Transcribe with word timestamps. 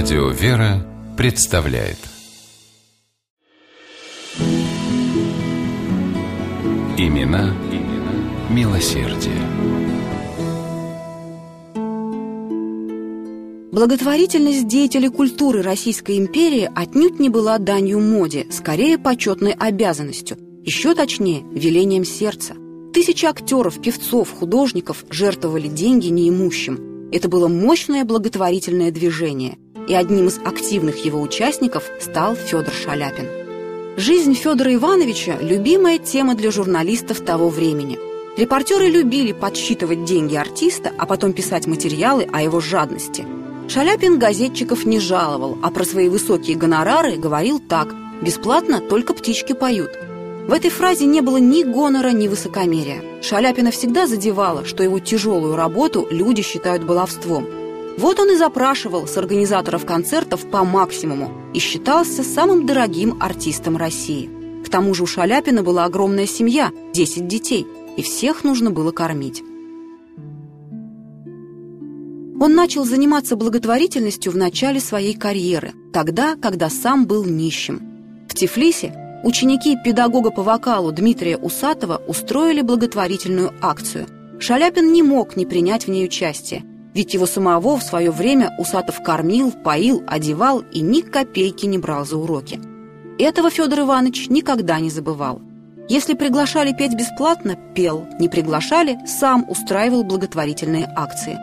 Радио 0.00 0.28
«Вера» 0.28 0.86
представляет 1.16 1.96
Имена, 6.96 7.52
имена 7.72 8.48
милосердие. 8.48 9.34
Благотворительность 13.72 14.68
деятелей 14.68 15.08
культуры 15.08 15.62
Российской 15.62 16.16
империи 16.16 16.70
отнюдь 16.72 17.18
не 17.18 17.28
была 17.28 17.58
данью 17.58 17.98
моде, 17.98 18.46
скорее 18.52 18.98
почетной 18.98 19.50
обязанностью, 19.50 20.36
еще 20.62 20.94
точнее, 20.94 21.42
велением 21.50 22.04
сердца. 22.04 22.54
Тысячи 22.94 23.26
актеров, 23.26 23.82
певцов, 23.82 24.30
художников 24.30 25.04
жертвовали 25.10 25.66
деньги 25.66 26.06
неимущим. 26.06 27.10
Это 27.10 27.28
было 27.28 27.48
мощное 27.48 28.04
благотворительное 28.04 28.92
движение, 28.92 29.58
и 29.88 29.94
одним 29.94 30.28
из 30.28 30.38
активных 30.44 31.04
его 31.04 31.20
участников 31.20 31.84
стал 32.00 32.36
Федор 32.36 32.72
Шаляпин. 32.72 33.26
Жизнь 33.96 34.34
Федора 34.34 34.72
Ивановича– 34.74 35.38
любимая 35.40 35.98
тема 35.98 36.34
для 36.34 36.50
журналистов 36.50 37.20
того 37.20 37.48
времени. 37.48 37.98
Репортеры 38.36 38.86
любили 38.88 39.32
подсчитывать 39.32 40.04
деньги 40.04 40.36
артиста, 40.36 40.92
а 40.96 41.06
потом 41.06 41.32
писать 41.32 41.66
материалы 41.66 42.28
о 42.32 42.42
его 42.42 42.60
жадности. 42.60 43.26
Шаляпин 43.68 44.18
газетчиков 44.18 44.84
не 44.84 45.00
жаловал, 45.00 45.58
а 45.62 45.70
про 45.70 45.84
свои 45.84 46.08
высокие 46.08 46.56
гонорары 46.56 47.16
говорил 47.16 47.58
так– 47.58 47.88
бесплатно 48.22 48.80
только 48.80 49.14
птички 49.14 49.52
поют. 49.52 49.90
В 50.46 50.52
этой 50.52 50.70
фразе 50.70 51.04
не 51.06 51.20
было 51.20 51.36
ни 51.38 51.62
гонора, 51.62 52.10
ни 52.10 52.28
высокомерия. 52.28 53.02
Шаляпина 53.22 53.70
всегда 53.70 54.06
задевало, 54.06 54.64
что 54.64 54.82
его 54.82 54.98
тяжелую 54.98 55.56
работу 55.56 56.06
люди 56.10 56.42
считают 56.42 56.84
баловством– 56.84 57.46
вот 57.98 58.20
он 58.20 58.30
и 58.30 58.36
запрашивал 58.36 59.08
с 59.08 59.16
организаторов 59.16 59.84
концертов 59.84 60.48
по 60.48 60.64
максимуму 60.64 61.32
и 61.52 61.58
считался 61.58 62.22
самым 62.22 62.64
дорогим 62.64 63.20
артистом 63.20 63.76
России. 63.76 64.30
К 64.64 64.68
тому 64.68 64.94
же 64.94 65.02
у 65.02 65.06
Шаляпина 65.06 65.64
была 65.64 65.84
огромная 65.84 66.26
семья, 66.26 66.70
10 66.92 67.26
детей, 67.26 67.66
и 67.96 68.02
всех 68.02 68.44
нужно 68.44 68.70
было 68.70 68.92
кормить. 68.92 69.42
Он 72.40 72.54
начал 72.54 72.84
заниматься 72.84 73.34
благотворительностью 73.34 74.30
в 74.30 74.36
начале 74.36 74.78
своей 74.78 75.14
карьеры, 75.14 75.72
тогда, 75.92 76.36
когда 76.36 76.70
сам 76.70 77.04
был 77.04 77.24
нищим. 77.24 77.80
В 78.28 78.34
Тифлисе 78.34 79.20
ученики 79.24 79.76
педагога 79.84 80.30
по 80.30 80.44
вокалу 80.44 80.92
Дмитрия 80.92 81.36
Усатова 81.36 82.00
устроили 82.06 82.60
благотворительную 82.60 83.52
акцию. 83.60 84.06
Шаляпин 84.38 84.92
не 84.92 85.02
мог 85.02 85.34
не 85.34 85.46
принять 85.46 85.88
в 85.88 85.90
ней 85.90 86.04
участие– 86.04 86.62
ведь 86.94 87.14
его 87.14 87.26
самого 87.26 87.76
в 87.76 87.82
свое 87.82 88.10
время 88.10 88.54
Усатов 88.58 89.02
кормил, 89.02 89.52
поил, 89.52 90.02
одевал 90.06 90.60
и 90.72 90.80
ни 90.80 91.00
копейки 91.00 91.66
не 91.66 91.78
брал 91.78 92.04
за 92.04 92.16
уроки. 92.16 92.60
Этого 93.18 93.50
Федор 93.50 93.80
Иванович 93.80 94.28
никогда 94.28 94.80
не 94.80 94.90
забывал. 94.90 95.40
Если 95.88 96.14
приглашали 96.14 96.72
петь 96.72 96.94
бесплатно– 96.94 97.56
пел, 97.74 98.06
не 98.20 98.28
приглашали– 98.28 98.98
сам 99.06 99.44
устраивал 99.48 100.04
благотворительные 100.04 100.88
акции. 100.94 101.38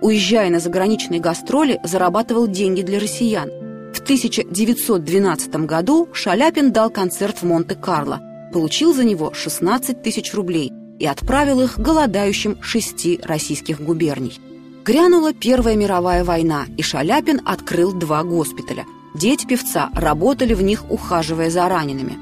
Уезжая 0.00 0.50
на 0.50 0.60
заграничные 0.60 1.20
гастроли, 1.20 1.78
зарабатывал 1.84 2.48
деньги 2.48 2.82
для 2.82 2.98
россиян. 2.98 3.50
В 3.94 4.00
1912 4.00 5.54
году 5.66 6.08
Шаляпин 6.12 6.72
дал 6.72 6.90
концерт 6.90 7.42
в 7.42 7.44
Монте-Карло, 7.44 8.20
получил 8.52 8.94
за 8.94 9.04
него 9.04 9.32
16 9.32 10.02
тысяч 10.02 10.32
рублей 10.34 10.72
и 10.98 11.06
отправил 11.06 11.60
их 11.60 11.78
голодающим 11.78 12.62
шести 12.62 13.20
российских 13.22 13.80
губерний. 13.80 14.40
Грянула 14.84 15.32
Первая 15.32 15.76
мировая 15.76 16.24
война, 16.24 16.66
и 16.76 16.82
Шаляпин 16.82 17.40
открыл 17.44 17.92
два 17.92 18.24
госпиталя. 18.24 18.84
Дети 19.14 19.46
певца 19.46 19.90
работали 19.94 20.54
в 20.54 20.62
них, 20.62 20.90
ухаживая 20.90 21.50
за 21.50 21.68
ранеными. 21.68 22.18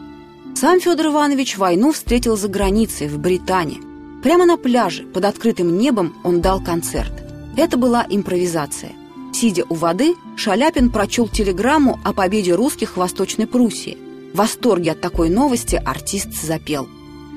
Сам 0.54 0.78
Федор 0.78 1.06
Иванович 1.06 1.56
войну 1.56 1.92
встретил 1.92 2.36
за 2.36 2.48
границей, 2.48 3.08
в 3.08 3.18
Британии. 3.18 3.80
Прямо 4.22 4.44
на 4.44 4.58
пляже, 4.58 5.04
под 5.04 5.24
открытым 5.24 5.78
небом, 5.78 6.14
он 6.22 6.42
дал 6.42 6.62
концерт. 6.62 7.12
Это 7.56 7.78
была 7.78 8.04
импровизация. 8.06 8.92
Сидя 9.32 9.64
у 9.70 9.74
воды, 9.74 10.14
Шаляпин 10.36 10.90
прочел 10.90 11.28
телеграмму 11.28 11.98
о 12.04 12.12
победе 12.12 12.54
русских 12.54 12.92
в 12.92 12.96
Восточной 12.98 13.46
Пруссии. 13.46 13.96
В 14.34 14.36
восторге 14.36 14.92
от 14.92 15.00
такой 15.00 15.30
новости 15.30 15.80
артист 15.82 16.34
запел. 16.34 16.86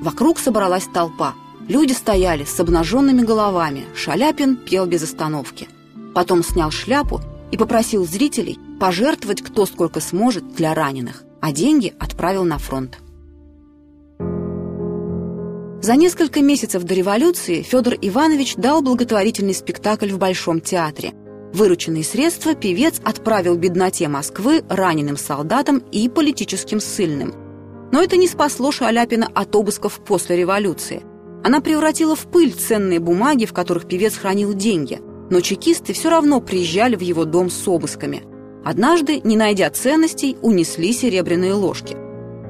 Вокруг 0.02 0.38
собралась 0.38 0.86
толпа– 0.92 1.32
Люди 1.68 1.92
стояли 1.92 2.44
с 2.44 2.60
обнаженными 2.60 3.22
головами, 3.22 3.86
Шаляпин 3.94 4.56
пел 4.56 4.84
без 4.84 5.02
остановки. 5.02 5.66
Потом 6.14 6.44
снял 6.44 6.70
шляпу 6.70 7.22
и 7.52 7.56
попросил 7.56 8.04
зрителей 8.04 8.58
пожертвовать 8.78 9.40
кто 9.40 9.64
сколько 9.64 10.00
сможет 10.00 10.54
для 10.54 10.74
раненых, 10.74 11.24
а 11.40 11.52
деньги 11.52 11.94
отправил 11.98 12.44
на 12.44 12.58
фронт. 12.58 12.98
За 15.80 15.96
несколько 15.96 16.42
месяцев 16.42 16.82
до 16.82 16.92
революции 16.94 17.62
Федор 17.62 17.94
Иванович 18.00 18.56
дал 18.56 18.82
благотворительный 18.82 19.54
спектакль 19.54 20.10
в 20.10 20.18
Большом 20.18 20.60
театре. 20.60 21.14
Вырученные 21.54 22.04
средства 22.04 22.54
певец 22.54 23.00
отправил 23.02 23.56
бедноте 23.56 24.08
Москвы, 24.08 24.62
раненым 24.68 25.16
солдатам 25.16 25.78
и 25.92 26.10
политическим 26.10 26.80
ссыльным. 26.80 27.32
Но 27.90 28.02
это 28.02 28.18
не 28.18 28.28
спасло 28.28 28.70
Шаляпина 28.70 29.30
от 29.34 29.54
обысков 29.56 30.00
после 30.04 30.36
революции– 30.36 31.02
она 31.44 31.60
превратила 31.60 32.16
в 32.16 32.26
пыль 32.26 32.54
ценные 32.54 33.00
бумаги, 33.00 33.44
в 33.44 33.52
которых 33.52 33.86
певец 33.86 34.16
хранил 34.16 34.54
деньги, 34.54 35.00
но 35.28 35.42
чекисты 35.42 35.92
все 35.92 36.08
равно 36.08 36.40
приезжали 36.40 36.96
в 36.96 37.02
его 37.02 37.26
дом 37.26 37.50
с 37.50 37.68
обысками. 37.68 38.22
Однажды, 38.64 39.20
не 39.24 39.36
найдя 39.36 39.68
ценностей, 39.68 40.38
унесли 40.40 40.94
серебряные 40.94 41.52
ложки. 41.52 41.98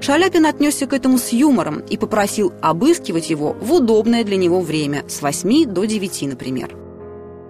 Шаляпин 0.00 0.46
отнесся 0.46 0.86
к 0.86 0.92
этому 0.92 1.18
с 1.18 1.32
юмором 1.32 1.80
и 1.80 1.96
попросил 1.96 2.52
обыскивать 2.62 3.30
его 3.30 3.56
в 3.60 3.72
удобное 3.72 4.22
для 4.22 4.36
него 4.36 4.60
время, 4.60 5.02
с 5.08 5.22
8 5.22 5.64
до 5.64 5.86
9, 5.86 6.22
например. 6.28 6.76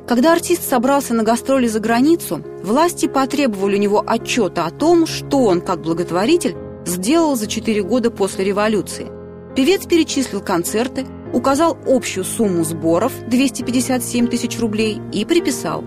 Когда 0.08 0.32
артист 0.32 0.66
собрался 0.66 1.12
на 1.12 1.24
гастроли 1.24 1.66
за 1.66 1.80
границу, 1.80 2.42
власти 2.62 3.06
потребовали 3.06 3.76
у 3.76 3.80
него 3.80 4.02
отчета 4.06 4.64
о 4.64 4.70
том, 4.70 5.06
что 5.06 5.44
он, 5.44 5.60
как 5.60 5.82
благотворитель, 5.82 6.56
сделал 6.86 7.36
за 7.36 7.48
4 7.48 7.82
года 7.82 8.10
после 8.10 8.46
революции. 8.46 9.08
Певец 9.54 9.86
перечислил 9.86 10.40
концерты, 10.40 11.06
указал 11.34 11.76
общую 11.84 12.24
сумму 12.24 12.64
сборов 12.64 13.12
257 13.28 14.28
тысяч 14.28 14.58
рублей 14.60 15.00
и 15.12 15.24
приписал. 15.24 15.84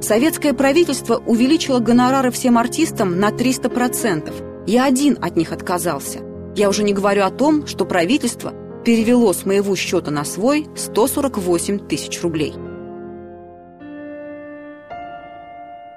Советское 0.00 0.54
правительство 0.54 1.16
увеличило 1.16 1.78
гонорары 1.78 2.30
всем 2.30 2.58
артистам 2.58 3.20
на 3.20 3.30
300%. 3.30 4.64
Я 4.66 4.84
один 4.84 5.18
от 5.20 5.36
них 5.36 5.52
отказался. 5.52 6.20
Я 6.56 6.70
уже 6.70 6.82
не 6.82 6.94
говорю 6.94 7.24
о 7.24 7.30
том, 7.30 7.66
что 7.66 7.84
правительство 7.84 8.54
перевело 8.84 9.32
с 9.32 9.44
моего 9.44 9.76
счета 9.76 10.10
на 10.10 10.24
свой 10.24 10.66
148 10.74 11.86
тысяч 11.86 12.22
рублей. 12.22 12.54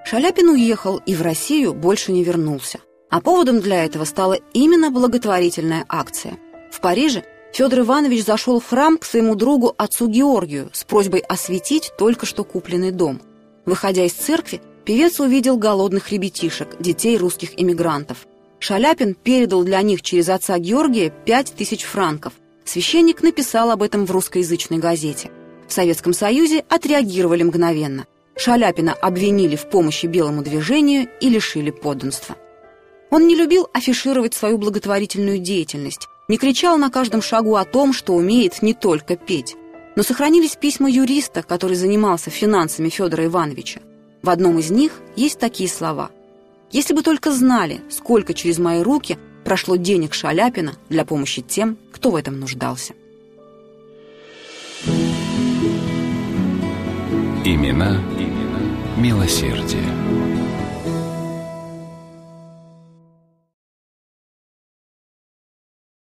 Шаляпин 0.05 0.49
уехал 0.49 0.99
и 1.05 1.15
в 1.15 1.21
Россию 1.21 1.73
больше 1.73 2.11
не 2.11 2.23
вернулся. 2.23 2.79
А 3.09 3.21
поводом 3.21 3.59
для 3.59 3.85
этого 3.85 4.05
стала 4.05 4.37
именно 4.53 4.91
благотворительная 4.91 5.85
акция. 5.87 6.37
В 6.71 6.81
Париже 6.81 7.23
Федор 7.51 7.79
Иванович 7.79 8.25
зашел 8.25 8.59
в 8.59 8.67
храм 8.67 8.97
к 8.97 9.05
своему 9.05 9.35
другу 9.35 9.73
отцу 9.77 10.07
Георгию 10.07 10.69
с 10.73 10.83
просьбой 10.83 11.19
осветить 11.21 11.91
только 11.97 12.25
что 12.25 12.43
купленный 12.43 12.91
дом. 12.91 13.21
Выходя 13.65 14.05
из 14.05 14.13
церкви, 14.13 14.61
певец 14.85 15.19
увидел 15.19 15.57
голодных 15.57 16.11
ребятишек, 16.11 16.79
детей 16.79 17.17
русских 17.17 17.59
эмигрантов. 17.59 18.27
Шаляпин 18.59 19.15
передал 19.15 19.63
для 19.63 19.81
них 19.81 20.01
через 20.01 20.29
отца 20.29 20.57
Георгия 20.59 21.13
пять 21.25 21.53
тысяч 21.53 21.83
франков. 21.83 22.33
Священник 22.65 23.23
написал 23.23 23.71
об 23.71 23.81
этом 23.81 24.05
в 24.05 24.11
русскоязычной 24.11 24.77
газете. 24.77 25.31
В 25.67 25.73
Советском 25.73 26.13
Союзе 26.13 26.65
отреагировали 26.69 27.43
мгновенно. 27.43 28.05
Шаляпина 28.35 28.93
обвинили 28.93 29.55
в 29.55 29.69
помощи 29.69 30.05
белому 30.05 30.43
движению 30.43 31.09
и 31.19 31.29
лишили 31.29 31.71
подданства. 31.71 32.35
Он 33.09 33.27
не 33.27 33.35
любил 33.35 33.67
афишировать 33.73 34.33
свою 34.33 34.57
благотворительную 34.57 35.39
деятельность, 35.39 36.07
не 36.29 36.37
кричал 36.37 36.77
на 36.77 36.89
каждом 36.89 37.21
шагу 37.21 37.55
о 37.55 37.65
том, 37.65 37.91
что 37.91 38.13
умеет 38.13 38.61
не 38.61 38.73
только 38.73 39.17
петь. 39.17 39.57
Но 39.97 40.03
сохранились 40.03 40.55
письма 40.55 40.89
юриста, 40.89 41.43
который 41.43 41.75
занимался 41.75 42.29
финансами 42.29 42.87
Федора 42.87 43.25
Ивановича. 43.25 43.81
В 44.21 44.29
одном 44.29 44.59
из 44.59 44.69
них 44.69 45.01
есть 45.17 45.39
такие 45.39 45.67
слова. 45.67 46.11
«Если 46.71 46.93
бы 46.93 47.01
только 47.01 47.31
знали, 47.31 47.81
сколько 47.89 48.33
через 48.33 48.59
мои 48.59 48.81
руки 48.81 49.17
прошло 49.43 49.75
денег 49.75 50.13
Шаляпина 50.13 50.75
для 50.87 51.03
помощи 51.03 51.41
тем, 51.41 51.77
кто 51.91 52.11
в 52.11 52.15
этом 52.15 52.39
нуждался». 52.39 52.93
Имена, 57.43 58.01
имена 58.19 58.59
милосердие. 58.97 60.48